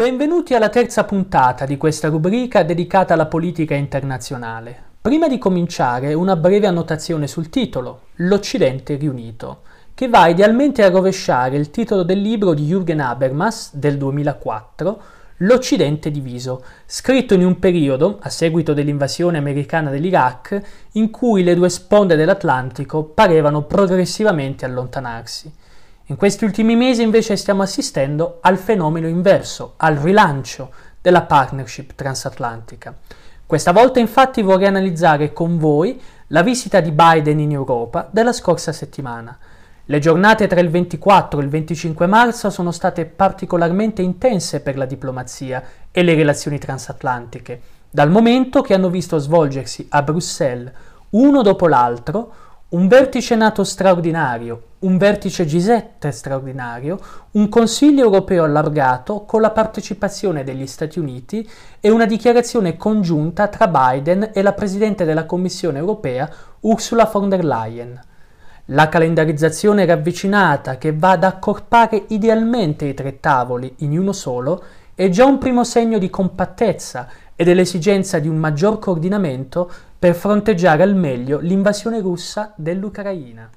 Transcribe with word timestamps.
Benvenuti 0.00 0.54
alla 0.54 0.70
terza 0.70 1.04
puntata 1.04 1.66
di 1.66 1.76
questa 1.76 2.08
rubrica 2.08 2.62
dedicata 2.62 3.12
alla 3.12 3.26
politica 3.26 3.74
internazionale. 3.74 4.74
Prima 4.98 5.28
di 5.28 5.36
cominciare 5.36 6.14
una 6.14 6.36
breve 6.36 6.66
annotazione 6.66 7.26
sul 7.26 7.50
titolo, 7.50 8.04
L'Occidente 8.14 8.94
riunito, 8.94 9.60
che 9.92 10.08
va 10.08 10.26
idealmente 10.26 10.82
a 10.82 10.88
rovesciare 10.88 11.58
il 11.58 11.70
titolo 11.70 12.02
del 12.02 12.18
libro 12.18 12.54
di 12.54 12.66
Jürgen 12.66 13.00
Habermas 13.00 13.74
del 13.74 13.98
2004, 13.98 15.02
L'Occidente 15.36 16.10
diviso, 16.10 16.64
scritto 16.86 17.34
in 17.34 17.44
un 17.44 17.58
periodo, 17.58 18.20
a 18.22 18.30
seguito 18.30 18.72
dell'invasione 18.72 19.36
americana 19.36 19.90
dell'Iraq, 19.90 20.62
in 20.92 21.10
cui 21.10 21.42
le 21.42 21.54
due 21.54 21.68
sponde 21.68 22.16
dell'Atlantico 22.16 23.04
parevano 23.04 23.64
progressivamente 23.64 24.64
allontanarsi. 24.64 25.52
In 26.10 26.16
questi 26.16 26.44
ultimi 26.44 26.74
mesi 26.74 27.02
invece 27.02 27.36
stiamo 27.36 27.62
assistendo 27.62 28.38
al 28.40 28.58
fenomeno 28.58 29.06
inverso, 29.06 29.74
al 29.76 29.94
rilancio 29.94 30.72
della 31.00 31.22
partnership 31.22 31.92
transatlantica. 31.94 32.92
Questa 33.46 33.70
volta 33.70 34.00
infatti 34.00 34.42
vorrei 34.42 34.66
analizzare 34.66 35.32
con 35.32 35.56
voi 35.56 36.00
la 36.28 36.42
visita 36.42 36.80
di 36.80 36.90
Biden 36.90 37.38
in 37.38 37.52
Europa 37.52 38.08
della 38.10 38.32
scorsa 38.32 38.72
settimana. 38.72 39.38
Le 39.84 39.98
giornate 40.00 40.48
tra 40.48 40.58
il 40.58 40.68
24 40.68 41.38
e 41.38 41.44
il 41.44 41.48
25 41.48 42.06
marzo 42.06 42.50
sono 42.50 42.72
state 42.72 43.04
particolarmente 43.04 44.02
intense 44.02 44.62
per 44.62 44.76
la 44.76 44.86
diplomazia 44.86 45.62
e 45.92 46.02
le 46.02 46.16
relazioni 46.16 46.58
transatlantiche, 46.58 47.60
dal 47.88 48.10
momento 48.10 48.62
che 48.62 48.74
hanno 48.74 48.90
visto 48.90 49.16
svolgersi 49.18 49.86
a 49.90 50.02
Bruxelles, 50.02 50.72
uno 51.10 51.42
dopo 51.42 51.68
l'altro, 51.68 52.32
un 52.70 52.86
vertice 52.86 53.34
NATO 53.34 53.64
straordinario, 53.64 54.62
un 54.80 54.96
vertice 54.96 55.44
G7 55.44 56.10
straordinario, 56.10 57.00
un 57.32 57.48
Consiglio 57.48 58.04
europeo 58.04 58.44
allargato 58.44 59.24
con 59.24 59.40
la 59.40 59.50
partecipazione 59.50 60.44
degli 60.44 60.68
Stati 60.68 61.00
Uniti 61.00 61.48
e 61.80 61.90
una 61.90 62.06
dichiarazione 62.06 62.76
congiunta 62.76 63.48
tra 63.48 63.66
Biden 63.66 64.30
e 64.32 64.40
la 64.42 64.52
Presidente 64.52 65.04
della 65.04 65.26
Commissione 65.26 65.80
europea 65.80 66.30
Ursula 66.60 67.10
von 67.12 67.28
der 67.28 67.44
Leyen. 67.44 68.00
La 68.66 68.88
calendarizzazione 68.88 69.84
ravvicinata 69.84 70.78
che 70.78 70.94
va 70.94 71.10
ad 71.10 71.24
accorpare 71.24 72.04
idealmente 72.08 72.84
i 72.84 72.94
tre 72.94 73.18
tavoli 73.18 73.74
in 73.78 73.98
uno 73.98 74.12
solo 74.12 74.62
è 74.94 75.08
già 75.08 75.24
un 75.24 75.38
primo 75.38 75.64
segno 75.64 75.98
di 75.98 76.08
compattezza 76.08 77.08
e 77.34 77.42
dell'esigenza 77.42 78.20
di 78.20 78.28
un 78.28 78.36
maggior 78.36 78.78
coordinamento 78.78 79.72
per 80.00 80.14
fronteggiare 80.14 80.82
al 80.82 80.94
meglio 80.94 81.40
l'invasione 81.40 82.00
russa 82.00 82.54
dell'Ucraina. 82.56 83.50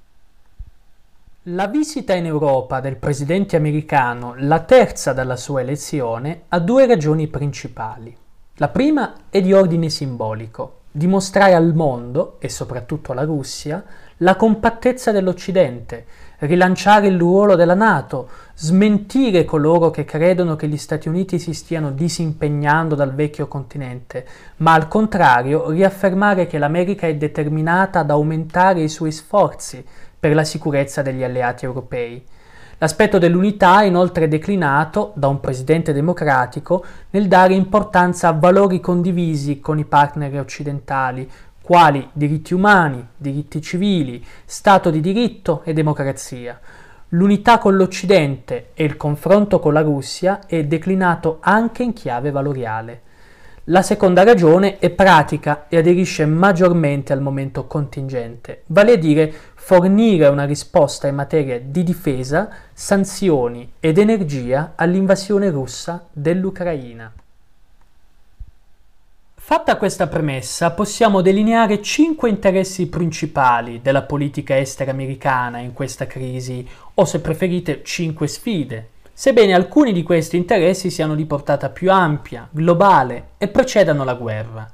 La 1.43 1.67
visita 1.67 2.15
in 2.15 2.25
Europa 2.25 2.81
del 2.81 2.97
presidente 2.97 3.55
americano, 3.55 4.35
la 4.39 4.59
terza 4.59 5.13
dalla 5.13 5.37
sua 5.37 5.61
elezione, 5.61 6.41
ha 6.49 6.59
due 6.59 6.85
ragioni 6.85 7.29
principali. 7.29 8.13
La 8.55 8.67
prima 8.67 9.13
è 9.29 9.41
di 9.41 9.53
ordine 9.53 9.89
simbolico, 9.89 10.81
dimostrare 10.91 11.53
al 11.53 11.73
mondo, 11.73 12.35
e 12.39 12.49
soprattutto 12.49 13.13
alla 13.13 13.23
Russia, 13.23 13.81
la 14.17 14.35
compattezza 14.35 15.13
dell'Occidente, 15.13 16.05
rilanciare 16.39 17.07
il 17.07 17.17
ruolo 17.17 17.55
della 17.55 17.73
Nato, 17.73 18.29
smentire 18.55 19.45
coloro 19.45 19.89
che 19.89 20.05
credono 20.05 20.55
che 20.55 20.67
gli 20.67 20.77
Stati 20.77 21.07
Uniti 21.07 21.39
si 21.39 21.53
stiano 21.53 21.91
disimpegnando 21.91 22.95
dal 22.95 23.13
vecchio 23.13 23.47
continente, 23.47 24.25
ma 24.57 24.73
al 24.73 24.87
contrario 24.87 25.69
riaffermare 25.69 26.47
che 26.47 26.57
l'America 26.57 27.07
è 27.07 27.15
determinata 27.15 27.99
ad 27.99 28.09
aumentare 28.09 28.81
i 28.81 28.89
suoi 28.89 29.11
sforzi 29.11 29.83
per 30.19 30.33
la 30.33 30.43
sicurezza 30.43 31.01
degli 31.01 31.23
alleati 31.23 31.65
europei. 31.65 32.23
L'aspetto 32.83 33.17
dell'unità 33.17 33.81
è 33.81 33.85
inoltre 33.85 34.27
declinato 34.27 35.13
da 35.15 35.27
un 35.27 35.39
presidente 35.39 35.93
democratico 35.93 36.83
nel 37.11 37.29
dare 37.29 37.53
importanza 37.53 38.27
a 38.27 38.33
valori 38.33 38.81
condivisi 38.81 39.61
con 39.61 39.79
i 39.79 39.85
partner 39.85 40.37
occidentali, 40.39 41.29
quali 41.63 42.09
diritti 42.11 42.53
umani, 42.53 43.07
diritti 43.15 43.61
civili, 43.61 44.21
Stato 44.43 44.89
di 44.89 44.99
diritto 44.99 45.61
e 45.63 45.71
democrazia. 45.71 46.59
L'unità 47.09 47.57
con 47.57 47.77
l'Occidente 47.77 48.71
e 48.73 48.83
il 48.83 48.97
confronto 48.97 49.59
con 49.59 49.71
la 49.71 49.79
Russia 49.79 50.41
è 50.45 50.65
declinato 50.65 51.37
anche 51.39 51.83
in 51.83 51.93
chiave 51.93 52.31
valoriale. 52.31 53.01
La 53.67 53.81
seconda 53.81 54.23
ragione 54.23 54.77
è 54.77 54.89
pratica 54.89 55.67
e 55.69 55.77
aderisce 55.77 56.25
maggiormente 56.25 57.13
al 57.13 57.21
momento 57.21 57.65
contingente, 57.65 58.63
vale 58.65 58.91
a 58.91 58.97
dire 58.97 59.33
fornire 59.55 60.27
una 60.27 60.43
risposta 60.43 61.07
in 61.07 61.15
materia 61.15 61.61
di 61.61 61.83
difesa, 61.83 62.49
sanzioni 62.73 63.71
ed 63.79 63.99
energia 63.99 64.73
all'invasione 64.75 65.49
russa 65.49 66.07
dell'Ucraina. 66.11 67.09
Fatta 69.45 69.75
questa 69.75 70.07
premessa, 70.07 70.71
possiamo 70.71 71.19
delineare 71.19 71.81
cinque 71.81 72.29
interessi 72.29 72.87
principali 72.87 73.81
della 73.81 74.03
politica 74.03 74.57
estera 74.57 74.91
americana 74.91 75.57
in 75.57 75.73
questa 75.73 76.07
crisi, 76.07 76.65
o 76.93 77.03
se 77.03 77.19
preferite 77.19 77.83
cinque 77.83 78.27
sfide, 78.27 78.91
sebbene 79.11 79.53
alcuni 79.53 79.91
di 79.91 80.01
questi 80.01 80.37
interessi 80.37 80.89
siano 80.89 81.13
di 81.13 81.25
portata 81.25 81.67
più 81.67 81.91
ampia, 81.91 82.47
globale 82.49 83.31
e 83.37 83.49
precedano 83.49 84.05
la 84.05 84.13
guerra. 84.13 84.71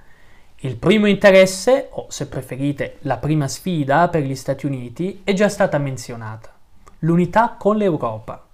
Il 0.57 0.75
primo 0.75 1.07
interesse, 1.07 1.87
o 1.89 2.05
se 2.09 2.27
preferite 2.27 2.97
la 2.99 3.17
prima 3.17 3.47
sfida 3.47 4.07
per 4.07 4.21
gli 4.21 4.35
Stati 4.35 4.67
Uniti, 4.67 5.21
è 5.23 5.33
già 5.33 5.49
stata 5.49 5.79
menzionata, 5.79 6.53
l'unità 6.99 7.55
con 7.57 7.75
l'Europa. 7.75 8.48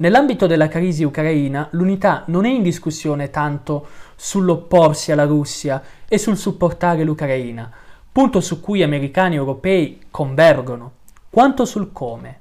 Nell'ambito 0.00 0.46
della 0.46 0.68
crisi 0.68 1.04
ucraina, 1.04 1.68
l'unità 1.72 2.22
non 2.28 2.46
è 2.46 2.48
in 2.48 2.62
discussione 2.62 3.28
tanto 3.28 3.86
sull'opporsi 4.16 5.12
alla 5.12 5.26
Russia 5.26 5.82
e 6.08 6.16
sul 6.16 6.38
supportare 6.38 7.04
l'Ucraina, 7.04 7.70
punto 8.10 8.40
su 8.40 8.60
cui 8.60 8.82
americani 8.82 9.34
e 9.34 9.38
europei 9.38 10.00
convergono, 10.10 10.92
quanto 11.28 11.66
sul 11.66 11.92
come. 11.92 12.38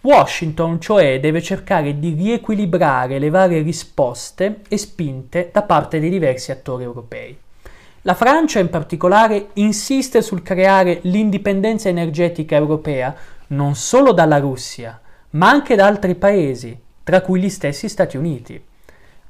Washington, 0.00 0.80
cioè, 0.80 1.20
deve 1.20 1.40
cercare 1.40 2.00
di 2.00 2.14
riequilibrare 2.14 3.20
le 3.20 3.30
varie 3.30 3.62
risposte 3.62 4.62
e 4.68 4.76
spinte 4.76 5.50
da 5.52 5.62
parte 5.62 6.00
dei 6.00 6.10
diversi 6.10 6.50
attori 6.50 6.82
europei. 6.82 7.38
La 8.02 8.14
Francia 8.14 8.58
in 8.58 8.70
particolare 8.70 9.50
insiste 9.54 10.20
sul 10.20 10.42
creare 10.42 10.98
l'indipendenza 11.02 11.88
energetica 11.88 12.56
europea 12.56 13.14
non 13.48 13.76
solo 13.76 14.10
dalla 14.10 14.38
Russia, 14.38 15.00
ma 15.30 15.48
anche 15.48 15.76
da 15.76 15.86
altri 15.86 16.14
paesi, 16.14 16.78
tra 17.04 17.20
cui 17.20 17.40
gli 17.40 17.48
stessi 17.48 17.88
Stati 17.88 18.16
Uniti. 18.16 18.62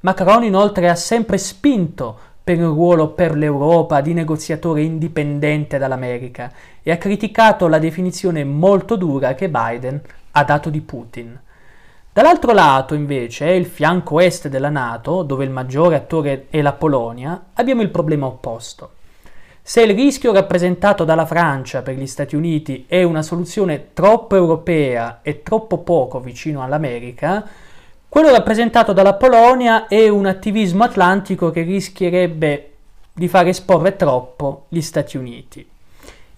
Macron 0.01 0.45
inoltre 0.45 0.89
ha 0.89 0.95
sempre 0.95 1.37
spinto 1.39 2.19
per 2.43 2.59
un 2.59 2.73
ruolo 2.73 3.09
per 3.09 3.37
l'Europa 3.37 4.01
di 4.01 4.15
negoziatore 4.15 4.83
indipendente 4.83 5.79
dall'America 5.79 6.51
e 6.83 6.91
ha 6.91 6.97
criticato 6.97 7.69
la 7.69 7.79
definizione 7.79 8.45
molto 8.45 8.97
dura 8.97 9.35
che 9.35 9.51
Biden 9.51 10.01
ha 10.33 10.45
dato 10.45 10.71
di 10.71 10.81
Putin. 10.81 11.39
Dall'altro 12.13 12.53
lato, 12.53 12.95
invece, 12.95 13.51
il 13.51 13.67
fianco 13.67 14.19
est 14.21 14.49
della 14.49 14.69
Nato, 14.69 15.23
dove 15.23 15.45
il 15.45 15.51
maggiore 15.51 15.97
attore 15.97 16.47
è 16.51 16.61
la 16.61 16.73
Polonia, 16.73 17.51
abbiamo 17.55 17.83
il 17.83 17.91
problema 17.91 18.27
opposto. 18.27 18.93
Se 19.71 19.83
il 19.83 19.95
rischio 19.95 20.33
rappresentato 20.33 21.05
dalla 21.05 21.25
Francia 21.25 21.83
per 21.83 21.95
gli 21.95 22.09
Stati 22.09 22.35
Uniti 22.35 22.87
è 22.89 23.05
una 23.05 23.23
soluzione 23.23 23.91
troppo 23.93 24.35
europea 24.35 25.21
e 25.23 25.45
troppo 25.45 25.79
poco 25.79 26.19
vicino 26.19 26.65
all'America, 26.65 27.49
quello 28.09 28.33
rappresentato 28.33 28.93
dalla 28.93 29.15
Polonia 29.15 29.87
è 29.87 30.09
un 30.09 30.27
attivismo 30.27 30.83
atlantico 30.83 31.53
che 31.53 31.63
rischierebbe 31.63 32.71
di 33.13 33.29
far 33.29 33.47
esporre 33.47 33.95
troppo 33.95 34.65
gli 34.67 34.81
Stati 34.81 35.17
Uniti. 35.17 35.65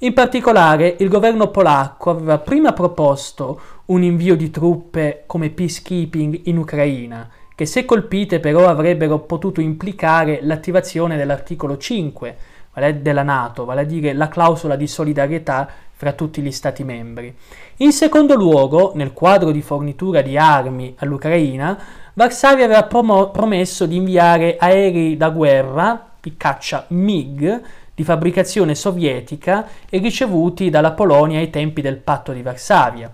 In 0.01 0.13
particolare, 0.13 0.97
il 0.99 1.09
governo 1.09 1.49
polacco 1.49 2.11
aveva 2.11 2.37
prima 2.37 2.75
proposto 2.75 3.59
un 3.87 4.03
invio 4.03 4.37
di 4.37 4.51
truppe 4.51 5.23
come 5.25 5.49
peacekeeping 5.49 6.41
in 6.45 6.59
Ucraina, 6.59 7.31
che 7.55 7.65
se 7.65 7.87
colpite 7.87 8.41
però 8.41 8.69
avrebbero 8.69 9.21
potuto 9.21 9.63
implicare 9.63 10.41
l'attivazione 10.43 11.17
dell'articolo 11.17 11.79
5 11.79 12.37
della 12.75 13.23
Nato, 13.23 13.65
vale 13.65 13.83
a 13.83 13.85
dire 13.85 14.13
la 14.15 14.29
clausola 14.29 14.77
di 14.77 14.87
solidarietà 14.87 15.69
fra 15.93 16.13
tutti 16.13 16.41
gli 16.41 16.51
Stati 16.51 16.83
membri. 16.85 17.33
In 17.77 17.93
secondo 17.93 18.35
luogo, 18.35 18.93
nel 18.95 19.13
quadro 19.13 19.51
di 19.51 19.63
fornitura 19.63 20.21
di 20.23 20.37
armi 20.37 20.95
all'Ucraina, 20.99 21.79
Varsavia 22.15 22.65
aveva 22.65 22.85
promo- 22.85 23.31
promesso 23.31 23.87
di 23.87 23.97
inviare 23.97 24.57
aerei 24.59 25.17
da 25.17 25.31
guerra, 25.31 26.11
i 26.23 26.37
caccia 26.37 26.87
MiG, 26.89 27.63
di 27.95 28.05
fabbricazione 28.05 28.75
sovietica 28.75 29.69
e 29.89 29.99
ricevuti 29.99 30.71
dalla 30.71 30.93
Polonia 30.93 31.39
ai 31.39 31.51
tempi 31.51 31.83
del 31.83 31.99
patto 31.99 32.33
di 32.33 32.43
Varsavia. 32.43 33.13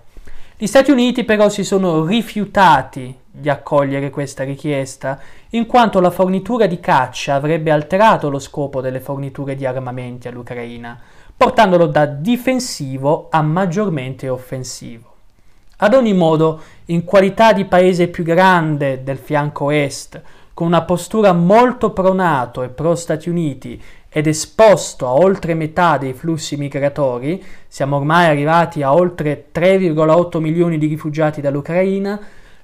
Gli 0.57 0.67
Stati 0.67 0.91
Uniti 0.91 1.23
però 1.25 1.49
si 1.49 1.63
sono 1.63 2.05
rifiutati 2.05 3.15
di 3.31 3.49
accogliere 3.49 4.09
questa 4.09 4.43
richiesta, 4.43 5.19
in 5.51 5.65
quanto 5.65 5.99
la 5.99 6.09
fornitura 6.09 6.65
di 6.65 6.79
caccia 6.79 7.35
avrebbe 7.35 7.71
alterato 7.71 8.29
lo 8.29 8.39
scopo 8.39 8.81
delle 8.81 8.99
forniture 8.99 9.55
di 9.55 9.65
armamenti 9.65 10.27
all'Ucraina, 10.27 10.99
portandolo 11.35 11.85
da 11.85 12.05
difensivo 12.05 13.27
a 13.29 13.41
maggiormente 13.41 14.27
offensivo. 14.27 15.07
Ad 15.77 15.93
ogni 15.93 16.13
modo, 16.13 16.61
in 16.85 17.05
qualità 17.05 17.53
di 17.53 17.63
paese 17.63 18.09
più 18.09 18.23
grande 18.23 19.03
del 19.03 19.17
fianco 19.17 19.69
est, 19.71 20.21
con 20.53 20.67
una 20.67 20.81
postura 20.81 21.31
molto 21.31 21.91
pronato 21.91 22.63
e 22.63 22.67
pro 22.67 22.93
Stati 22.95 23.29
Uniti 23.29 23.81
ed 24.09 24.27
esposto 24.27 25.07
a 25.07 25.13
oltre 25.13 25.53
metà 25.53 25.97
dei 25.97 26.11
flussi 26.11 26.57
migratori, 26.57 27.41
siamo 27.65 27.95
ormai 27.95 28.25
arrivati 28.25 28.81
a 28.81 28.93
oltre 28.93 29.45
3,8 29.53 30.39
milioni 30.39 30.77
di 30.77 30.87
rifugiati 30.87 31.39
dall'Ucraina, 31.39 32.19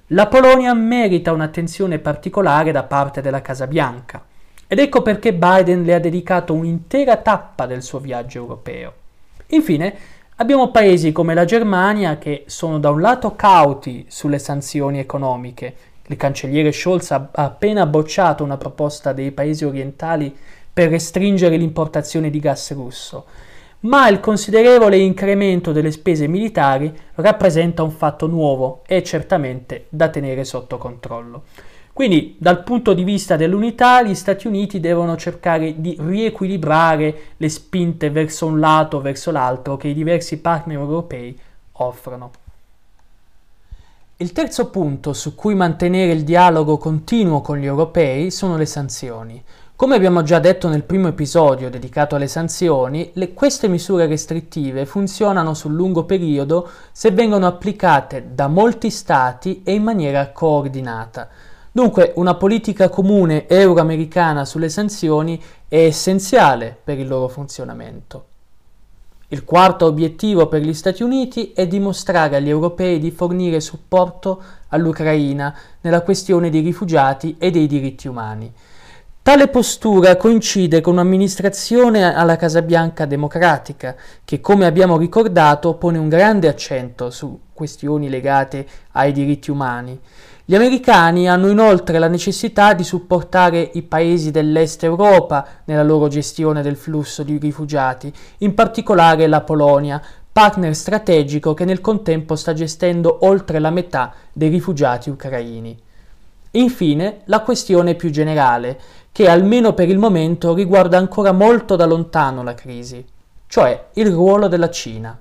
la 0.09 0.27
Polonia 0.27 0.71
merita 0.75 1.31
un'attenzione 1.31 1.97
particolare 1.97 2.71
da 2.71 2.83
parte 2.83 3.21
della 3.21 3.41
Casa 3.41 3.65
Bianca. 3.65 4.23
Ed 4.67 4.77
ecco 4.77 5.01
perché 5.01 5.33
Biden 5.33 5.83
le 5.83 5.95
ha 5.95 5.99
dedicato 5.99 6.53
un'intera 6.53 7.17
tappa 7.17 7.65
del 7.65 7.81
suo 7.81 7.99
viaggio 7.99 8.37
europeo. 8.37 8.93
Infine, 9.47 9.95
abbiamo 10.35 10.69
paesi 10.69 11.11
come 11.11 11.33
la 11.33 11.45
Germania 11.45 12.19
che 12.19 12.43
sono 12.45 12.77
da 12.77 12.91
un 12.91 13.01
lato 13.01 13.35
cauti 13.35 14.05
sulle 14.07 14.37
sanzioni 14.37 14.99
economiche. 14.99 15.75
Il 16.05 16.17
cancelliere 16.17 16.71
Scholz 16.71 17.09
ha 17.09 17.29
appena 17.31 17.87
bocciato 17.87 18.43
una 18.43 18.57
proposta 18.57 19.11
dei 19.11 19.31
paesi 19.31 19.65
orientali 19.65 20.35
per 20.71 20.89
restringere 20.89 21.57
l'importazione 21.57 22.29
di 22.29 22.39
gas 22.39 22.73
russo, 22.73 23.25
ma 23.85 24.07
il 24.07 24.19
considerevole 24.19 24.97
incremento 24.97 25.71
delle 25.71 25.91
spese 25.91 26.27
militari 26.27 26.93
rappresenta 27.15 27.83
un 27.83 27.91
fatto 27.91 28.27
nuovo 28.27 28.81
e 28.85 29.03
certamente 29.03 29.85
da 29.89 30.09
tenere 30.09 30.43
sotto 30.43 30.77
controllo. 30.77 31.43
Quindi 31.93 32.35
dal 32.37 32.63
punto 32.63 32.93
di 32.93 33.03
vista 33.03 33.35
dell'unità 33.37 34.01
gli 34.01 34.15
Stati 34.15 34.47
Uniti 34.47 34.79
devono 34.79 35.15
cercare 35.15 35.79
di 35.79 35.95
riequilibrare 35.99 37.15
le 37.37 37.49
spinte 37.49 38.09
verso 38.09 38.47
un 38.47 38.59
lato 38.59 38.97
o 38.97 39.01
verso 39.01 39.31
l'altro 39.31 39.77
che 39.77 39.87
i 39.87 39.93
diversi 39.93 40.39
partner 40.39 40.77
europei 40.77 41.39
offrono. 41.73 42.31
Il 44.17 44.31
terzo 44.31 44.69
punto 44.69 45.13
su 45.13 45.35
cui 45.35 45.55
mantenere 45.55 46.13
il 46.13 46.23
dialogo 46.23 46.77
continuo 46.77 47.41
con 47.41 47.57
gli 47.57 47.65
europei 47.65 48.31
sono 48.31 48.57
le 48.57 48.65
sanzioni. 48.65 49.43
Come 49.77 49.95
abbiamo 49.95 50.23
già 50.23 50.39
detto 50.39 50.69
nel 50.69 50.83
primo 50.83 51.09
episodio 51.09 51.69
dedicato 51.69 52.15
alle 52.15 52.29
sanzioni, 52.29 53.11
le, 53.15 53.33
queste 53.33 53.67
misure 53.67 54.05
restrittive 54.07 54.85
funzionano 54.85 55.53
sul 55.53 55.73
lungo 55.73 56.05
periodo 56.05 56.69
se 56.93 57.11
vengono 57.11 57.45
applicate 57.45 58.29
da 58.33 58.47
molti 58.47 58.89
Stati 58.89 59.63
e 59.65 59.73
in 59.73 59.83
maniera 59.83 60.31
coordinata. 60.31 61.27
Dunque 61.73 62.13
una 62.15 62.35
politica 62.35 62.87
comune 62.87 63.49
euroamericana 63.49 64.45
sulle 64.45 64.69
sanzioni 64.69 65.43
è 65.67 65.75
essenziale 65.75 66.73
per 66.81 66.97
il 66.97 67.09
loro 67.09 67.27
funzionamento. 67.27 68.27
Il 69.27 69.43
quarto 69.43 69.87
obiettivo 69.87 70.47
per 70.47 70.61
gli 70.61 70.73
Stati 70.73 71.03
Uniti 71.03 71.51
è 71.51 71.67
dimostrare 71.67 72.37
agli 72.37 72.47
europei 72.47 72.97
di 72.97 73.11
fornire 73.11 73.59
supporto 73.59 74.41
all'Ucraina 74.69 75.53
nella 75.81 76.01
questione 76.01 76.49
dei 76.49 76.61
rifugiati 76.61 77.35
e 77.37 77.51
dei 77.51 77.67
diritti 77.67 78.07
umani. 78.07 78.53
Tale 79.25 79.47
postura 79.47 80.17
coincide 80.17 80.81
con 80.81 80.93
un'amministrazione 80.93 82.13
alla 82.13 82.35
Casa 82.35 82.61
Bianca 82.61 83.07
democratica, 83.07 83.95
che 84.23 84.39
come 84.39 84.67
abbiamo 84.67 84.99
ricordato 84.99 85.73
pone 85.73 85.97
un 85.97 86.09
grande 86.09 86.47
accento 86.47 87.09
su 87.09 87.39
questioni 87.51 88.07
legate 88.07 88.67
ai 88.91 89.11
diritti 89.11 89.49
umani. 89.49 89.99
Gli 90.45 90.53
americani 90.53 91.27
hanno 91.27 91.47
inoltre 91.47 91.97
la 91.97 92.07
necessità 92.07 92.75
di 92.75 92.83
supportare 92.83 93.71
i 93.73 93.81
paesi 93.81 94.29
dell'est 94.29 94.83
Europa 94.83 95.43
nella 95.63 95.81
loro 95.81 96.07
gestione 96.07 96.61
del 96.61 96.75
flusso 96.75 97.23
di 97.23 97.39
rifugiati, 97.39 98.13
in 98.37 98.53
particolare 98.53 99.25
la 99.25 99.41
Polonia, 99.41 99.99
partner 100.31 100.75
strategico 100.75 101.55
che 101.55 101.65
nel 101.65 101.81
contempo 101.81 102.35
sta 102.35 102.53
gestendo 102.53 103.25
oltre 103.25 103.57
la 103.57 103.71
metà 103.71 104.13
dei 104.31 104.49
rifugiati 104.49 105.09
ucraini. 105.09 105.81
Infine, 106.55 107.21
la 107.25 107.41
questione 107.41 107.95
più 107.95 108.09
generale, 108.09 108.79
che 109.11 109.27
almeno 109.27 109.73
per 109.73 109.89
il 109.89 109.97
momento 109.97 110.53
riguarda 110.53 110.97
ancora 110.97 111.31
molto 111.31 111.75
da 111.75 111.85
lontano 111.85 112.43
la 112.43 112.53
crisi, 112.53 113.05
cioè 113.47 113.87
il 113.93 114.11
ruolo 114.11 114.47
della 114.47 114.69
Cina. 114.69 115.17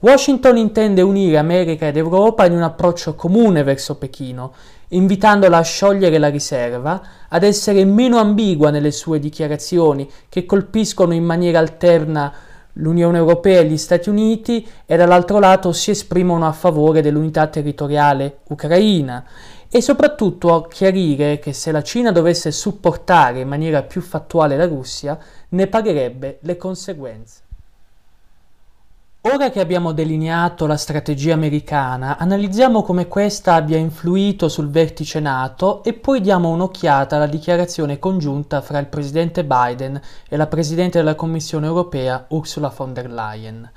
Washington 0.00 0.56
intende 0.56 1.02
unire 1.02 1.36
America 1.36 1.86
ed 1.86 1.96
Europa 1.96 2.46
in 2.46 2.52
un 2.52 2.62
approccio 2.62 3.14
comune 3.14 3.62
verso 3.62 3.96
Pechino, 3.96 4.52
invitandola 4.88 5.58
a 5.58 5.62
sciogliere 5.62 6.18
la 6.18 6.30
riserva, 6.30 7.00
ad 7.28 7.42
essere 7.44 7.84
meno 7.84 8.18
ambigua 8.18 8.70
nelle 8.70 8.90
sue 8.90 9.20
dichiarazioni 9.20 10.10
che 10.28 10.46
colpiscono 10.46 11.12
in 11.12 11.24
maniera 11.24 11.58
alterna 11.58 12.32
l'Unione 12.74 13.18
Europea 13.18 13.60
e 13.60 13.66
gli 13.66 13.76
Stati 13.76 14.08
Uniti 14.08 14.66
e 14.86 14.96
dall'altro 14.96 15.38
lato 15.38 15.72
si 15.72 15.90
esprimono 15.90 16.46
a 16.46 16.52
favore 16.52 17.02
dell'unità 17.02 17.46
territoriale 17.48 18.38
ucraina 18.48 19.24
e 19.70 19.80
soprattutto 19.80 20.66
chiarire 20.68 21.38
che 21.38 21.52
se 21.52 21.70
la 21.70 21.82
Cina 21.82 22.10
dovesse 22.10 22.50
supportare 22.50 23.40
in 23.40 23.48
maniera 23.48 23.82
più 23.82 24.00
fattuale 24.00 24.56
la 24.56 24.66
Russia, 24.66 25.16
ne 25.50 25.66
pagherebbe 25.68 26.38
le 26.42 26.56
conseguenze. 26.56 27.42
Ora 29.22 29.50
che 29.50 29.60
abbiamo 29.60 29.92
delineato 29.92 30.66
la 30.66 30.78
strategia 30.78 31.34
americana, 31.34 32.16
analizziamo 32.16 32.82
come 32.82 33.06
questa 33.06 33.52
abbia 33.52 33.76
influito 33.76 34.48
sul 34.48 34.70
vertice 34.70 35.20
NATO 35.20 35.84
e 35.84 35.92
poi 35.92 36.22
diamo 36.22 36.48
un'occhiata 36.48 37.16
alla 37.16 37.26
dichiarazione 37.26 37.98
congiunta 37.98 38.62
fra 38.62 38.78
il 38.78 38.86
presidente 38.86 39.44
Biden 39.44 40.00
e 40.26 40.36
la 40.38 40.46
presidente 40.46 40.98
della 40.98 41.14
Commissione 41.14 41.66
europea 41.66 42.24
Ursula 42.28 42.72
von 42.74 42.94
der 42.94 43.10
Leyen. 43.10 43.70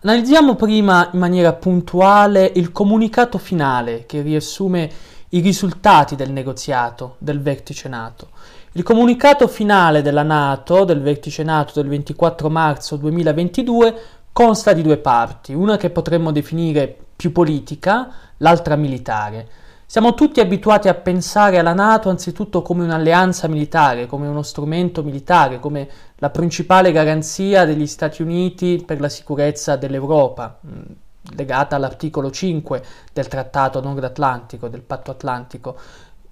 Analizziamo 0.00 0.54
prima 0.54 1.10
in 1.12 1.18
maniera 1.18 1.52
puntuale 1.52 2.50
il 2.54 2.72
comunicato 2.72 3.36
finale 3.36 4.06
che 4.06 4.22
riassume 4.22 4.90
i 5.36 5.40
risultati 5.40 6.16
del 6.16 6.32
negoziato 6.32 7.16
del 7.18 7.42
vertice 7.42 7.88
NATO. 7.88 8.28
Il 8.72 8.82
comunicato 8.82 9.46
finale 9.48 10.00
della 10.00 10.22
NATO, 10.22 10.84
del 10.84 11.02
vertice 11.02 11.42
NATO 11.42 11.72
del 11.74 11.88
24 11.90 12.48
marzo 12.48 12.96
2022, 12.96 14.00
consta 14.32 14.72
di 14.72 14.80
due 14.80 14.96
parti, 14.96 15.52
una 15.52 15.76
che 15.76 15.90
potremmo 15.90 16.32
definire 16.32 16.96
più 17.14 17.32
politica, 17.32 18.10
l'altra 18.38 18.76
militare. 18.76 19.48
Siamo 19.84 20.14
tutti 20.14 20.40
abituati 20.40 20.88
a 20.88 20.94
pensare 20.94 21.58
alla 21.58 21.74
Nato 21.74 22.08
anzitutto 22.08 22.62
come 22.62 22.84
un'alleanza 22.84 23.46
militare, 23.46 24.06
come 24.06 24.26
uno 24.26 24.42
strumento 24.42 25.02
militare, 25.02 25.60
come 25.60 25.88
la 26.16 26.30
principale 26.30 26.92
garanzia 26.92 27.66
degli 27.66 27.86
Stati 27.86 28.22
Uniti 28.22 28.82
per 28.84 29.00
la 29.00 29.08
sicurezza 29.10 29.76
dell'Europa 29.76 30.58
legata 31.34 31.76
all'articolo 31.76 32.30
5 32.30 32.82
del 33.12 33.28
Trattato 33.28 33.80
Nord-Atlantico, 33.80 34.68
del 34.68 34.82
Patto 34.82 35.10
Atlantico. 35.10 35.76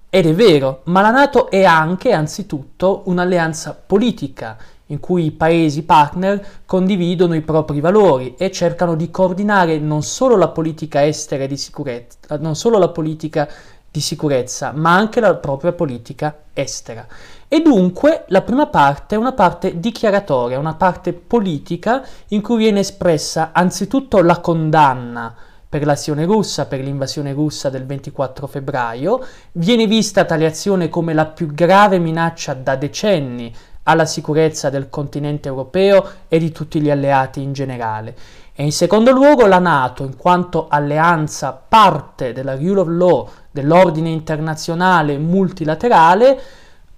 Ed 0.09 0.27
è 0.27 0.35
vero, 0.35 0.83
ma 0.85 1.01
la 1.01 1.11
Nato 1.11 1.51
è 1.51 1.65
anche, 1.65 2.13
anzitutto, 2.13 3.03
un'alleanza 3.07 3.77
politica 3.87 4.57
in 4.89 5.01
cui 5.01 5.25
i 5.25 5.31
paesi 5.33 5.83
partner 5.83 6.63
condividono 6.67 7.35
i 7.35 7.41
propri 7.41 7.81
valori 7.81 8.35
e 8.37 8.51
cercano 8.51 8.95
di 8.95 9.11
coordinare 9.11 9.79
non 9.79 10.03
solo 10.03 10.37
la 10.37 10.49
politica 10.49 11.05
estera 11.05 11.45
e 11.45 11.49
di 11.49 11.57
sicurezza, 11.57 12.37
non 12.39 12.55
solo 12.55 12.79
la 12.79 12.91
politica 12.91 13.49
di 13.95 14.01
sicurezza, 14.01 14.73
ma 14.75 14.93
anche 14.93 15.21
la 15.21 15.37
propria 15.37 15.71
politica 15.71 16.37
estera. 16.53 17.07
E 17.47 17.63
dunque 17.63 18.25
la 18.27 18.43
prima 18.43 18.67
parte 18.67 19.15
è 19.15 19.19
una 19.19 19.35
parte 19.35 19.79
dichiaratoria, 19.79 20.59
una 20.59 20.75
parte 20.75 21.13
politica 21.13 22.05
in 22.31 22.43
cui 22.43 22.57
viene 22.57 22.81
espressa 22.81 23.51
anzitutto 23.53 24.21
la 24.21 24.41
condanna 24.41 25.33
per 25.69 25.85
l'azione 25.85 26.25
russa, 26.25 26.67
per 26.67 26.81
l'invasione 26.81 27.33
russa 27.33 27.71
del 27.71 27.87
24 27.87 28.49
febbraio, 28.49 29.25
viene 29.53 29.87
vista 29.87 30.25
tale 30.25 30.47
azione 30.47 30.89
come 30.89 31.15
la 31.15 31.27
più 31.27 31.55
grave 31.55 32.01
minaccia 32.01 32.53
da 32.53 32.75
decenni 32.75 33.55
alla 33.85 34.07
sicurezza 34.07 34.71
del 34.71 34.91
continente 34.91 35.47
europeo 35.47 36.05
e 36.27 36.41
di 36.41 36.51
tutti 36.51 36.81
gli 36.81 36.91
alleati 36.91 37.43
in 37.43 37.53
generale. 37.53 38.17
E 38.57 38.63
in 38.63 38.71
secondo 38.71 39.11
luogo 39.11 39.47
la 39.47 39.59
Nato, 39.59 40.05
in 40.05 40.17
quanto 40.17 40.69
alleanza 40.69 41.53
parte 41.53 42.33
della 42.33 42.55
rule 42.55 42.81
of 42.81 42.87
law, 42.87 43.29
dell'ordine 43.51 44.11
internazionale 44.11 45.19
multilaterale, 45.19 46.41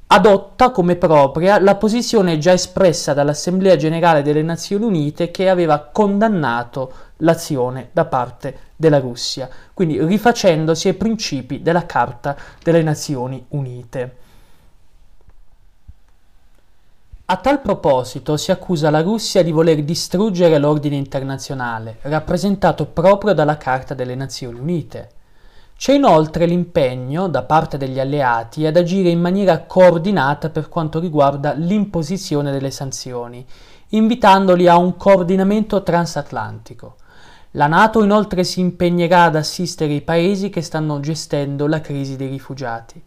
adotta 0.08 0.70
come 0.70 0.96
propria 0.96 1.58
la 1.58 1.76
posizione 1.76 2.36
già 2.36 2.52
espressa 2.52 3.14
dall'Assemblea 3.14 3.76
generale 3.76 4.20
delle 4.20 4.42
Nazioni 4.42 4.84
Unite 4.84 5.30
che 5.30 5.48
aveva 5.48 5.78
condannato 5.80 6.92
l'azione 7.20 7.88
da 7.90 8.04
parte 8.04 8.58
della 8.76 8.98
Russia, 8.98 9.48
quindi 9.72 9.98
rifacendosi 9.98 10.88
ai 10.88 10.94
principi 10.94 11.62
della 11.62 11.86
Carta 11.86 12.36
delle 12.62 12.82
Nazioni 12.82 13.42
Unite. 13.48 14.16
A 17.28 17.38
tal 17.38 17.60
proposito 17.60 18.36
si 18.36 18.52
accusa 18.52 18.88
la 18.88 19.02
Russia 19.02 19.42
di 19.42 19.50
voler 19.50 19.82
distruggere 19.82 20.58
l'ordine 20.58 20.94
internazionale, 20.94 21.96
rappresentato 22.02 22.86
proprio 22.86 23.34
dalla 23.34 23.56
Carta 23.56 23.94
delle 23.94 24.14
Nazioni 24.14 24.60
Unite. 24.60 25.10
C'è 25.76 25.94
inoltre 25.94 26.46
l'impegno 26.46 27.26
da 27.26 27.42
parte 27.42 27.78
degli 27.78 27.98
alleati 27.98 28.64
ad 28.64 28.76
agire 28.76 29.08
in 29.08 29.20
maniera 29.20 29.64
coordinata 29.64 30.50
per 30.50 30.68
quanto 30.68 31.00
riguarda 31.00 31.52
l'imposizione 31.52 32.52
delle 32.52 32.70
sanzioni, 32.70 33.44
invitandoli 33.88 34.68
a 34.68 34.76
un 34.76 34.96
coordinamento 34.96 35.82
transatlantico. 35.82 36.94
La 37.52 37.66
Nato 37.66 38.04
inoltre 38.04 38.44
si 38.44 38.60
impegnerà 38.60 39.24
ad 39.24 39.34
assistere 39.34 39.94
i 39.94 40.02
paesi 40.02 40.48
che 40.48 40.62
stanno 40.62 41.00
gestendo 41.00 41.66
la 41.66 41.80
crisi 41.80 42.14
dei 42.14 42.28
rifugiati. 42.28 43.02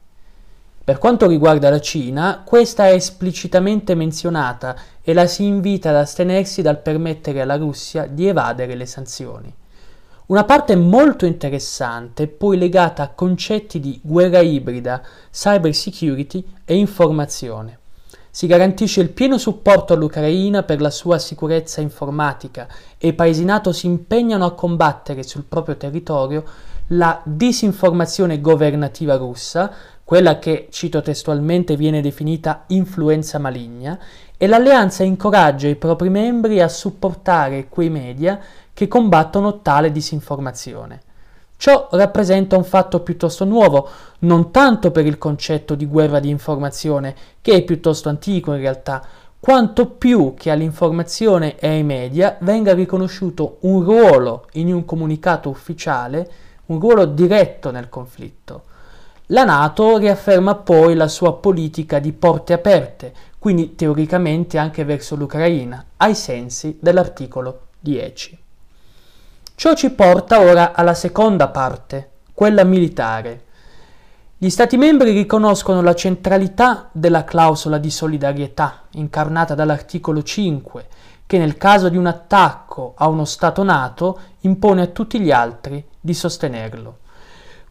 Per 0.89 0.97
quanto 0.97 1.27
riguarda 1.27 1.69
la 1.69 1.79
Cina, 1.79 2.41
questa 2.43 2.87
è 2.87 2.93
esplicitamente 2.93 3.93
menzionata 3.93 4.75
e 5.03 5.13
la 5.13 5.27
si 5.27 5.43
invita 5.43 5.89
ad 5.89 5.97
astenersi 5.97 6.63
dal 6.63 6.81
permettere 6.81 7.41
alla 7.41 7.57
Russia 7.57 8.07
di 8.07 8.25
evadere 8.25 8.73
le 8.73 8.87
sanzioni. 8.87 9.53
Una 10.25 10.45
parte 10.45 10.75
molto 10.75 11.27
interessante 11.27 12.23
è 12.23 12.27
poi 12.27 12.57
legata 12.57 13.03
a 13.03 13.09
concetti 13.09 13.79
di 13.79 13.99
guerra 14.01 14.39
ibrida, 14.39 15.03
cyber 15.31 15.75
security 15.75 16.43
e 16.65 16.75
informazione. 16.77 17.77
Si 18.31 18.47
garantisce 18.47 19.01
il 19.01 19.11
pieno 19.11 19.37
supporto 19.37 19.93
all'Ucraina 19.93 20.63
per 20.63 20.81
la 20.81 20.89
sua 20.89 21.19
sicurezza 21.19 21.81
informatica 21.81 22.67
e 22.97 23.09
i 23.09 23.13
paesi 23.13 23.45
NATO 23.45 23.71
si 23.73 23.85
impegnano 23.85 24.43
a 24.43 24.55
combattere 24.55 25.21
sul 25.21 25.43
proprio 25.43 25.77
territorio 25.77 26.43
la 26.93 27.21
disinformazione 27.23 28.41
governativa 28.41 29.15
russa, 29.15 29.71
quella 30.09 30.39
che, 30.39 30.69
cito 30.71 31.03
testualmente, 31.03 31.75
viene 31.75 32.01
definita 32.01 32.63
influenza 32.69 33.37
maligna, 33.37 33.99
e 34.37 34.47
l'alleanza 34.47 35.03
incoraggia 35.03 35.67
i 35.67 35.75
propri 35.75 36.09
membri 36.09 36.61
a 36.61 36.67
supportare 36.67 37.67
quei 37.69 37.91
media 37.91 38.39
che 38.73 38.87
combattono 38.87 39.61
tale 39.61 39.91
disinformazione. 39.91 41.01
Ciò 41.57 41.89
rappresenta 41.91 42.57
un 42.57 42.63
fatto 42.63 43.01
piuttosto 43.01 43.45
nuovo, 43.45 43.87
non 44.21 44.49
tanto 44.49 44.89
per 44.89 45.05
il 45.05 45.19
concetto 45.19 45.75
di 45.75 45.85
guerra 45.85 46.19
di 46.19 46.29
informazione, 46.29 47.13
che 47.39 47.53
è 47.53 47.61
piuttosto 47.61 48.09
antico 48.09 48.51
in 48.53 48.61
realtà, 48.61 49.05
quanto 49.39 49.85
più 49.91 50.33
che 50.35 50.49
all'informazione 50.49 51.59
e 51.59 51.67
ai 51.67 51.83
media 51.83 52.35
venga 52.39 52.73
riconosciuto 52.73 53.57
un 53.59 53.83
ruolo 53.83 54.47
in 54.53 54.73
un 54.73 54.85
comunicato 54.85 55.49
ufficiale, 55.49 56.31
un 56.65 56.79
ruolo 56.79 57.05
diretto 57.05 57.69
nel 57.69 57.89
conflitto. 57.89 58.63
La 59.31 59.43
Nato 59.43 59.97
riafferma 59.97 60.55
poi 60.55 60.95
la 60.95 61.07
sua 61.07 61.35
politica 61.35 61.99
di 61.99 62.13
porte 62.13 62.53
aperte, 62.53 63.13
quindi 63.37 63.75
teoricamente 63.75 64.57
anche 64.57 64.83
verso 64.83 65.15
l'Ucraina, 65.15 65.85
ai 65.97 66.15
sensi 66.15 66.79
dell'articolo 66.81 67.67
10. 67.79 68.39
Ciò 69.53 69.75
ci 69.75 69.91
porta 69.91 70.39
ora 70.39 70.73
alla 70.73 70.95
seconda 70.95 71.49
parte, 71.49 72.09
quella 72.33 72.63
militare. 72.63 73.43
Gli 74.35 74.49
Stati 74.49 74.77
membri 74.77 75.11
riconoscono 75.11 75.83
la 75.83 75.93
centralità 75.93 76.89
della 76.91 77.23
clausola 77.23 77.77
di 77.77 77.91
solidarietà, 77.91 78.85
incarnata 78.93 79.53
dall'articolo 79.53 80.23
5, 80.23 80.87
che 81.27 81.37
nel 81.37 81.55
caso 81.55 81.89
di 81.89 81.97
un 81.97 82.07
attacco 82.07 82.93
a 82.97 83.07
uno 83.07 83.25
Stato 83.25 83.61
NATO 83.61 84.19
impone 84.39 84.81
a 84.81 84.87
tutti 84.87 85.19
gli 85.19 85.29
altri 85.29 85.85
di 85.99 86.15
sostenerlo. 86.15 86.97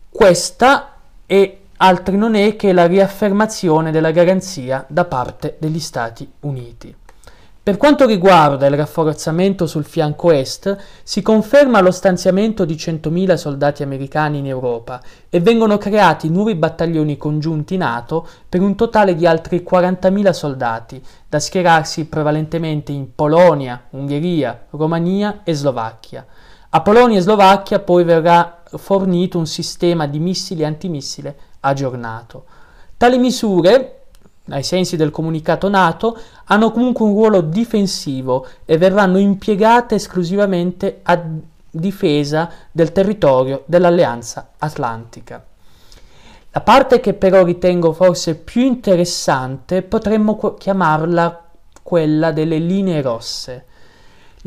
Questa 0.08 0.92
e 1.30 1.58
altri 1.76 2.16
non 2.16 2.34
è 2.34 2.56
che 2.56 2.72
la 2.72 2.86
riaffermazione 2.86 3.90
della 3.90 4.12
garanzia 4.12 4.82
da 4.88 5.04
parte 5.04 5.56
degli 5.58 5.78
Stati 5.78 6.26
Uniti. 6.40 6.96
Per 7.68 7.76
quanto 7.76 8.06
riguarda 8.06 8.64
il 8.64 8.78
rafforzamento 8.78 9.66
sul 9.66 9.84
fianco 9.84 10.30
est, 10.30 10.74
si 11.02 11.20
conferma 11.20 11.82
lo 11.82 11.90
stanziamento 11.90 12.64
di 12.64 12.76
100.000 12.76 13.34
soldati 13.34 13.82
americani 13.82 14.38
in 14.38 14.46
Europa 14.46 15.02
e 15.28 15.40
vengono 15.40 15.76
creati 15.76 16.30
nuovi 16.30 16.54
battaglioni 16.54 17.18
congiunti 17.18 17.76
NATO 17.76 18.26
per 18.48 18.62
un 18.62 18.74
totale 18.74 19.14
di 19.14 19.26
altri 19.26 19.66
40.000 19.70 20.30
soldati, 20.30 21.02
da 21.28 21.38
schierarsi 21.38 22.06
prevalentemente 22.06 22.92
in 22.92 23.14
Polonia, 23.14 23.82
Ungheria, 23.90 24.64
Romania 24.70 25.40
e 25.44 25.52
Slovacchia. 25.52 26.24
A 26.70 26.80
Polonia 26.80 27.18
e 27.18 27.22
Slovacchia 27.22 27.80
poi 27.80 28.04
verrà 28.04 28.57
fornito 28.76 29.38
un 29.38 29.46
sistema 29.46 30.06
di 30.06 30.18
missili 30.18 30.64
antimissile 30.64 31.36
aggiornato. 31.60 32.44
Tali 32.96 33.18
misure, 33.18 34.02
ai 34.48 34.62
sensi 34.62 34.96
del 34.96 35.10
comunicato 35.10 35.68
NATO, 35.68 36.18
hanno 36.46 36.70
comunque 36.72 37.04
un 37.06 37.12
ruolo 37.12 37.40
difensivo 37.40 38.46
e 38.64 38.76
verranno 38.78 39.18
impiegate 39.18 39.94
esclusivamente 39.94 41.00
a 41.02 41.22
difesa 41.70 42.50
del 42.70 42.92
territorio 42.92 43.62
dell'Alleanza 43.66 44.50
Atlantica. 44.58 45.44
La 46.50 46.60
parte 46.60 46.98
che 46.98 47.14
però 47.14 47.44
ritengo 47.44 47.92
forse 47.92 48.34
più 48.34 48.62
interessante 48.62 49.82
potremmo 49.82 50.54
chiamarla 50.54 51.44
quella 51.82 52.32
delle 52.32 52.58
linee 52.58 53.00
rosse. 53.02 53.66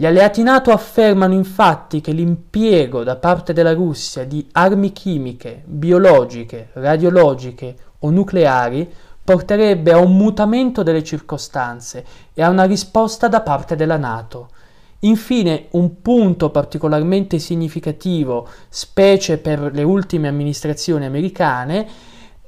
Gli 0.01 0.07
alleati 0.07 0.41
NATO 0.41 0.71
affermano 0.71 1.35
infatti 1.35 2.01
che 2.01 2.11
l'impiego 2.11 3.03
da 3.03 3.17
parte 3.17 3.53
della 3.53 3.73
Russia 3.73 4.25
di 4.25 4.47
armi 4.53 4.93
chimiche, 4.93 5.61
biologiche, 5.63 6.69
radiologiche 6.73 7.75
o 7.99 8.09
nucleari 8.09 8.91
porterebbe 9.23 9.91
a 9.91 9.99
un 9.99 10.17
mutamento 10.17 10.81
delle 10.81 11.03
circostanze 11.03 12.03
e 12.33 12.41
a 12.41 12.49
una 12.49 12.63
risposta 12.63 13.27
da 13.27 13.41
parte 13.41 13.75
della 13.75 13.97
Nato. 13.97 14.49
Infine, 15.01 15.67
un 15.73 16.01
punto 16.01 16.49
particolarmente 16.49 17.37
significativo, 17.37 18.47
specie 18.69 19.37
per 19.37 19.69
le 19.71 19.83
ultime 19.83 20.27
amministrazioni 20.29 21.05
americane, 21.05 21.87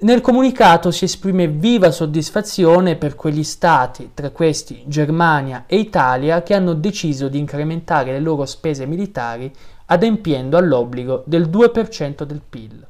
nel 0.04 0.22
comunicato 0.22 0.92
si 0.92 1.06
esprime 1.06 1.48
viva 1.48 1.90
soddisfazione 1.90 2.98
per 2.98 3.16
quegli 3.16 3.44
stati, 3.44 4.12
tra 4.14 4.32
questi 4.32 4.84
Germania 4.86 5.64
e 5.66 5.78
Italia, 5.78 6.44
che 6.44 6.54
hanno 6.54 6.74
deciso 6.74 7.30
di 7.30 7.40
incrementare 7.40 8.12
le 8.12 8.20
loro 8.20 8.46
spese 8.46 8.86
militari 8.86 9.52
adempiendo 9.86 10.58
all'obbligo 10.58 11.24
del 11.26 11.50
2% 11.50 12.24
del 12.24 12.42
PIL. 12.48 12.88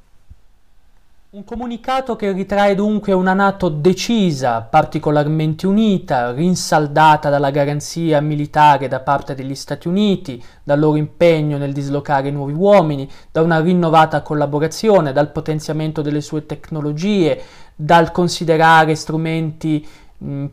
Un 1.35 1.45
comunicato 1.45 2.15
che 2.15 2.31
ritrae 2.31 2.75
dunque 2.75 3.11
una 3.11 3.33
Nato 3.33 3.67
decisa, 3.67 4.61
particolarmente 4.61 5.65
unita, 5.65 6.31
rinsaldata 6.31 7.31
dalla 7.31 7.49
garanzia 7.49 8.21
militare 8.21 8.87
da 8.87 8.99
parte 8.99 9.33
degli 9.33 9.55
Stati 9.55 9.87
Uniti, 9.87 10.39
dal 10.63 10.77
loro 10.77 10.95
impegno 10.95 11.57
nel 11.57 11.73
dislocare 11.73 12.29
nuovi 12.29 12.53
uomini, 12.53 13.09
da 13.31 13.41
una 13.41 13.59
rinnovata 13.59 14.21
collaborazione, 14.21 15.11
dal 15.11 15.31
potenziamento 15.31 16.03
delle 16.03 16.21
sue 16.21 16.45
tecnologie, 16.45 17.41
dal 17.75 18.11
considerare 18.11 18.93
strumenti 18.93 19.83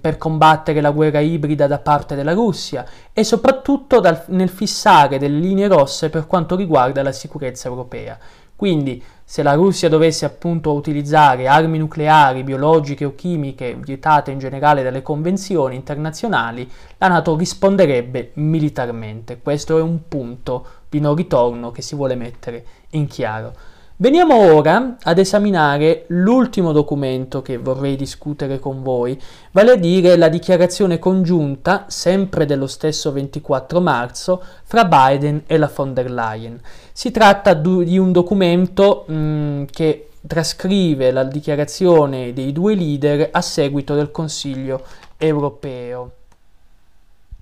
per 0.01 0.17
combattere 0.17 0.81
la 0.81 0.93
guerra 0.93 1.21
ibrida 1.21 1.67
da 1.67 1.79
parte 1.79 2.15
della 2.15 2.33
Russia 2.33 2.87
e 3.13 3.23
soprattutto 3.23 4.01
dal, 4.01 4.25
nel 4.29 4.49
fissare 4.49 5.19
delle 5.19 5.39
linee 5.39 5.69
rosse 5.69 6.09
per 6.09 6.27
quanto 6.27 6.57
riguarda 6.57 7.03
la 7.03 7.13
sicurezza 7.13 7.69
europea. 7.69 8.19
Quindi 8.57 9.03
se 9.31 9.45
la 9.45 9.55
Russia 9.55 9.89
dovesse 9.89 10.25
appunto 10.25 10.73
utilizzare 10.73 11.47
armi 11.47 11.79
nucleari, 11.79 12.43
biologiche 12.43 13.05
o 13.05 13.15
chimiche 13.15 13.77
vietate 13.79 14.33
in 14.33 14.41
generale 14.41 14.83
dalle 14.83 15.03
convenzioni 15.03 15.77
internazionali, 15.77 16.69
la 16.99 17.07
Nato 17.07 17.37
risponderebbe 17.37 18.33
militarmente. 18.35 19.39
Questo 19.41 19.79
è 19.79 19.83
un 19.83 20.09
punto 20.09 20.67
di 20.89 20.99
non 20.99 21.15
ritorno 21.15 21.71
che 21.71 21.81
si 21.81 21.95
vuole 21.95 22.17
mettere 22.17 22.65
in 22.91 23.07
chiaro. 23.07 23.55
Veniamo 24.03 24.55
ora 24.55 24.97
ad 25.03 25.19
esaminare 25.19 26.07
l'ultimo 26.07 26.73
documento 26.73 27.43
che 27.43 27.59
vorrei 27.59 27.97
discutere 27.97 28.59
con 28.59 28.83
voi, 28.83 29.21
vale 29.51 29.73
a 29.73 29.77
dire 29.77 30.17
la 30.17 30.31
dichiarazione 30.31 30.99
congiunta, 30.99 31.85
sempre 31.89 32.47
dello 32.47 32.67
stesso 32.67 33.13
24 33.13 33.79
marzo, 33.83 34.43
fra 34.65 34.87
Biden 34.87 35.43
e 35.47 35.59
la 35.59 35.71
von 35.71 35.93
der 35.93 36.11
Leyen. 36.11 36.59
Si 36.93 37.11
tratta 37.11 37.53
di 37.53 37.99
un 37.99 38.11
documento 38.11 39.05
mh, 39.07 39.15
mm, 39.15 39.65
che 39.71 40.09
trascrive 40.27 41.11
la 41.11 41.25
dichiarazione 41.25 42.33
dei 42.33 42.53
due 42.53 42.75
leader 42.75 43.29
a 43.31 43.43
seguito 43.43 43.95
del 43.95 44.11
Consiglio 44.11 44.83
europeo. 45.19 46.13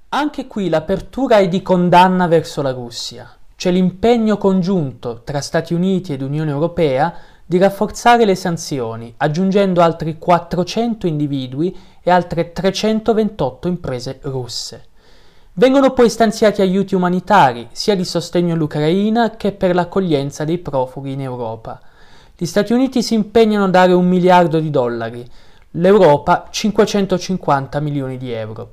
Anche 0.09 0.49
qui 0.49 0.69
l'apertura 0.69 1.37
è 1.37 1.47
di 1.47 1.63
condanna 1.63 2.27
verso 2.27 2.63
la 2.63 2.73
Russia 2.73 3.38
c'è 3.59 3.73
l'impegno 3.73 4.37
congiunto 4.37 5.23
tra 5.25 5.41
Stati 5.41 5.75
Uniti 5.75 6.13
ed 6.13 6.23
Unione 6.23 6.53
Europea 6.53 7.13
di 7.45 7.59
rafforzare 7.59 8.25
le 8.25 8.37
sanzioni, 8.37 9.13
aggiungendo 9.17 9.83
altri 9.83 10.17
400 10.17 11.09
individui 11.09 11.77
e 12.01 12.09
altre 12.09 12.53
328 12.53 13.67
imprese 13.67 14.21
russe. 14.23 14.85
Vengono 15.55 15.93
poi 15.93 16.09
stanziati 16.09 16.63
aiuti 16.63 16.95
umanitari, 16.95 17.67
sia 17.73 17.97
di 17.97 18.05
sostegno 18.05 18.55
all'Ucraina 18.55 19.31
che 19.33 19.51
per 19.51 19.75
l'accoglienza 19.75 20.45
dei 20.45 20.59
profughi 20.59 21.15
in 21.15 21.23
Europa. 21.23 21.81
Gli 22.37 22.47
Stati 22.47 22.73
Uniti 22.73 23.03
si 23.03 23.15
impegnano 23.15 23.65
a 23.65 23.71
dare 23.71 23.93
un 23.93 24.07
miliardo 24.07 24.61
di 24.61 24.71
dollari, 24.71 25.29
l'Europa 25.73 26.47
550 26.49 27.81
milioni 27.81 28.19
di 28.19 28.31
euro. 28.31 28.71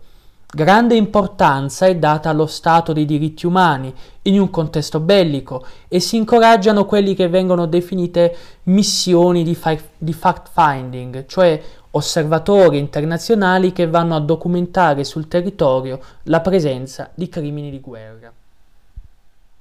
Grande 0.56 0.96
importanza 0.96 1.86
è 1.86 1.98
data 1.98 2.30
allo 2.30 2.46
stato 2.46 2.94
dei 2.94 3.04
diritti 3.04 3.46
umani 3.46 3.94
in 4.22 4.40
un 4.40 4.50
contesto 4.50 5.02
bellico 5.02 5.66
e 5.90 6.00
si 6.00 6.16
incoraggiano 6.16 6.86
quelli 6.86 7.14
che 7.14 7.28
vengono 7.28 7.66
definite 7.66 8.34
missioni 8.64 9.44
di, 9.44 9.54
fa- 9.54 9.76
di 9.98 10.14
fact-finding, 10.14 11.26
cioè 11.26 11.62
osservatori 11.92 12.78
internazionali 12.78 13.74
che 13.74 13.86
vanno 13.86 14.16
a 14.16 14.22
documentare 14.22 15.04
sul 15.04 15.28
territorio 15.28 16.00
la 16.24 16.40
presenza 16.40 17.12
di 17.14 17.28
crimini 17.28 17.70
di 17.70 17.82
guerra. 17.82 18.32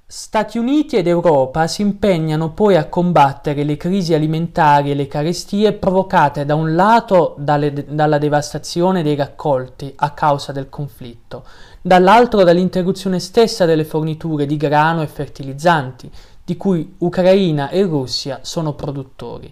Stati 0.07 0.59
Uniti 0.59 0.97
ed 0.97 1.07
Europa 1.07 1.65
si 1.65 1.81
impegnano 1.81 2.51
poi 2.51 2.75
a 2.75 2.87
combattere 2.87 3.63
le 3.63 3.75
crisi 3.75 4.13
alimentari 4.13 4.91
e 4.91 4.93
le 4.93 5.07
carestie 5.07 5.73
provocate 5.73 6.45
da 6.45 6.53
un 6.53 6.75
lato 6.75 7.33
dalle, 7.39 7.73
dalla 7.73 8.19
devastazione 8.19 9.01
dei 9.01 9.15
raccolti 9.15 9.91
a 9.95 10.11
causa 10.11 10.51
del 10.51 10.69
conflitto, 10.69 11.43
dall'altro 11.81 12.43
dall'interruzione 12.43 13.19
stessa 13.19 13.65
delle 13.65 13.83
forniture 13.83 14.45
di 14.45 14.57
grano 14.57 15.01
e 15.01 15.07
fertilizzanti, 15.07 16.11
di 16.45 16.55
cui 16.55 16.97
Ucraina 16.99 17.69
e 17.69 17.81
Russia 17.81 18.41
sono 18.43 18.73
produttori. 18.73 19.51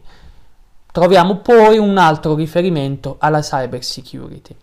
Troviamo 0.92 1.38
poi 1.38 1.80
un 1.80 1.98
altro 1.98 2.36
riferimento 2.36 3.16
alla 3.18 3.42
cyber 3.42 3.84
security. 3.84 4.56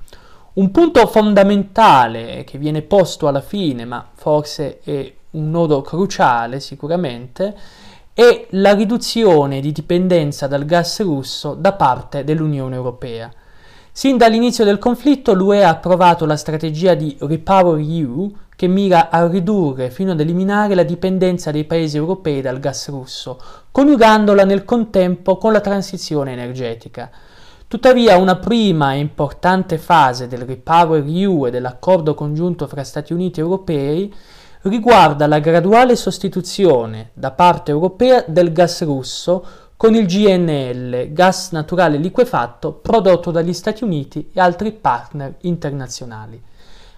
Un 0.53 0.71
punto 0.71 1.05
fondamentale 1.09 2.45
che 2.45 2.59
viene 2.59 2.83
posto 2.83 3.27
alla 3.27 3.41
fine, 3.41 3.85
ma 3.85 4.09
forse 4.15 4.79
è 4.85 5.15
un 5.33 5.51
nodo 5.51 5.83
cruciale 5.83 6.61
sicuramente, 6.61 7.57
è 8.13 8.47
la 8.51 8.75
riduzione 8.75 9.61
di 9.61 9.73
dipendenza 9.73 10.47
dal 10.47 10.65
gas 10.65 11.01
russo 11.01 11.55
da 11.55 11.73
parte 11.73 12.25
dell'Unione 12.25 12.75
Europea. 12.75 13.33
Sin 13.93 14.17
dall'inizio 14.17 14.65
del 14.65 14.79
conflitto 14.79 15.33
l'UE 15.33 15.65
ha 15.65 15.71
approvato 15.71 16.25
la 16.25 16.37
strategia 16.37 16.95
di 16.95 17.17
Repower 17.21 17.79
EU 17.79 18.33
che 18.55 18.67
mira 18.67 19.11
a 19.11 19.27
ridurre 19.27 19.91
fino 19.91 20.13
ad 20.13 20.21
eliminare 20.21 20.75
la 20.75 20.83
dipendenza 20.83 21.51
dei 21.51 21.65
paesi 21.65 21.97
europei 21.97 22.41
dal 22.41 22.61
gas 22.61 22.89
russo, 22.89 23.41
coniugandola 23.71 24.45
nel 24.45 24.65
contempo 24.65 25.39
con 25.39 25.53
la 25.53 25.61
transizione 25.61 26.33
energetica. 26.33 27.11
Tuttavia 27.67 28.17
una 28.17 28.37
prima 28.37 28.93
e 28.93 28.99
importante 28.99 29.79
fase 29.79 30.29
del 30.29 30.43
Repower 30.43 31.05
EU 31.07 31.47
e 31.47 31.51
dell'accordo 31.51 32.15
congiunto 32.15 32.67
fra 32.67 32.85
Stati 32.85 33.13
Uniti 33.13 33.41
e 33.41 33.43
europei 33.43 34.15
riguarda 34.63 35.27
la 35.27 35.39
graduale 35.39 35.97
sostituzione 35.97 37.11
da 37.15 37.31
parte 37.31 37.71
europea 37.71 38.25
del 38.27 38.53
gas 38.53 38.83
russo 38.85 39.45
con 39.77 39.95
il 39.95 40.05
GNL, 40.05 41.13
gas 41.13 41.53
naturale 41.53 41.97
liquefatto 41.97 42.73
prodotto 42.73 43.31
dagli 43.31 43.55
Stati 43.55 43.85
Uniti 43.85 44.29
e 44.33 44.39
altri 44.39 44.73
partner 44.73 45.37
internazionali. 45.41 46.41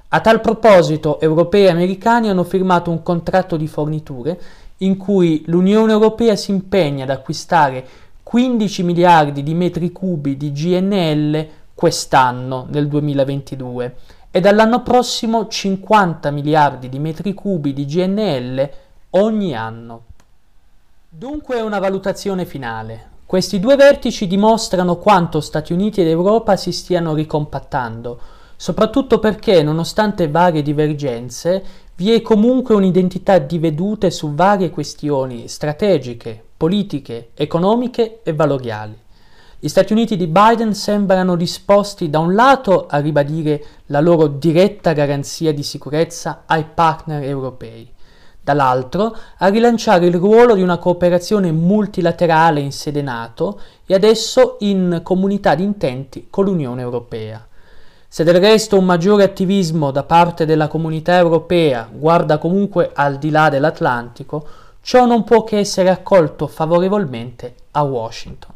A 0.09 0.21
tal 0.21 0.41
proposito, 0.41 1.21
europei 1.21 1.67
e 1.67 1.71
americani 1.71 2.29
hanno 2.29 2.43
firmato 2.43 2.91
un 2.91 3.03
contratto 3.05 3.57
di 3.57 3.69
forniture 3.69 4.41
in 4.79 4.97
cui 4.97 5.45
l'Unione 5.47 5.93
Europea 5.93 6.35
si 6.35 6.51
impegna 6.51 7.05
ad 7.05 7.11
acquistare 7.11 7.87
15 8.25 8.83
miliardi 8.83 9.45
di 9.45 9.55
metri 9.55 9.93
cubi 9.93 10.37
di 10.37 10.51
GNL 10.51 11.47
quest'anno, 11.75 12.67
nel 12.69 12.89
2022, 12.89 13.97
e 14.35 14.41
dall'anno 14.41 14.83
prossimo 14.83 15.47
50 15.47 16.31
miliardi 16.31 16.89
di 16.89 16.99
metri 16.99 17.35
cubi 17.35 17.75
di 17.75 17.85
GNL 17.85 18.71
ogni 19.11 19.55
anno. 19.55 20.05
Dunque 21.07 21.61
una 21.61 21.79
valutazione 21.79 22.47
finale. 22.47 23.11
Questi 23.27 23.61
due 23.61 23.77
vertici 23.77 24.27
dimostrano 24.27 24.97
quanto 24.97 25.41
Stati 25.41 25.75
Uniti 25.75 26.01
ed 26.01 26.07
Europa 26.07 26.57
si 26.57 26.73
stiano 26.73 27.13
ricompattando, 27.13 28.19
soprattutto 28.57 29.19
perché, 29.19 29.63
nonostante 29.63 30.31
varie 30.31 30.63
divergenze, 30.63 31.63
vi 31.97 32.13
è 32.13 32.23
comunque 32.23 32.75
un'identità 32.75 33.37
di 33.37 33.59
vedute 33.59 34.11
su 34.11 34.35
varie 34.35 34.71
questioni 34.71 35.47
strategiche, 35.47 36.43
politiche, 36.57 37.33
economiche 37.35 38.21
e 38.23 38.33
valoriali. 38.33 39.02
Gli 39.65 39.69
Stati 39.69 39.93
Uniti 39.93 40.17
di 40.17 40.27
Biden 40.27 40.75
sembrano 40.75 41.37
disposti 41.37 42.11
da 42.11 42.19
un 42.19 42.35
lato 42.35 42.89
a 42.89 42.99
ribadire 42.99 43.65
la 43.87 44.01
loro 44.01 44.27
diretta 44.27 44.93
garanzia 44.93 45.55
di 45.55 45.63
sicurezza 45.63 46.43
ai 46.47 46.65
partner 46.65 47.23
europei, 47.23 47.89
dall'altro 48.41 49.17
a 49.39 49.47
rilanciare 49.47 50.07
il 50.07 50.17
ruolo 50.17 50.57
di 50.57 50.63
una 50.63 50.79
cooperazione 50.79 51.53
multilaterale 51.53 52.59
in 52.59 52.73
sede 52.73 53.03
NATO 53.03 53.61
e 53.87 53.95
adesso 53.95 54.57
in 54.63 54.99
comunità 55.05 55.55
di 55.55 55.63
intenti 55.63 56.27
con 56.29 56.47
l'Unione 56.47 56.83
Europea. 56.83 57.47
Se 58.09 58.25
del 58.25 58.41
resto 58.41 58.77
un 58.77 58.85
maggiore 58.85 59.23
attivismo 59.23 59.93
da 59.93 60.03
parte 60.03 60.45
della 60.45 60.67
comunità 60.67 61.17
europea 61.19 61.89
guarda 61.89 62.39
comunque 62.39 62.91
al 62.93 63.17
di 63.17 63.31
là 63.31 63.49
dell'Atlantico, 63.49 64.45
ciò 64.81 65.07
non 65.07 65.23
può 65.23 65.45
che 65.45 65.59
essere 65.59 65.89
accolto 65.89 66.49
favorevolmente 66.49 67.55
a 67.71 67.85
Washington. 67.85 68.55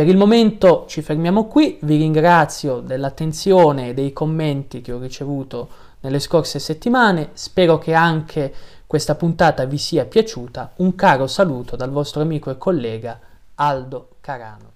Per 0.00 0.08
il 0.08 0.16
momento 0.16 0.86
ci 0.88 1.02
fermiamo 1.02 1.44
qui, 1.44 1.76
vi 1.82 1.98
ringrazio 1.98 2.80
dell'attenzione 2.80 3.90
e 3.90 3.92
dei 3.92 4.14
commenti 4.14 4.80
che 4.80 4.92
ho 4.92 4.98
ricevuto 4.98 5.68
nelle 6.00 6.20
scorse 6.20 6.58
settimane, 6.58 7.32
spero 7.34 7.76
che 7.76 7.92
anche 7.92 8.50
questa 8.86 9.14
puntata 9.14 9.66
vi 9.66 9.76
sia 9.76 10.06
piaciuta, 10.06 10.72
un 10.76 10.94
caro 10.94 11.26
saluto 11.26 11.76
dal 11.76 11.90
vostro 11.90 12.22
amico 12.22 12.48
e 12.48 12.56
collega 12.56 13.20
Aldo 13.56 14.12
Carano. 14.22 14.69